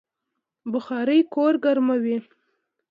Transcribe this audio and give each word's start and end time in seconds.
بخارۍ 0.71 1.19
کور 1.33 1.53
ګرموي 1.63 2.17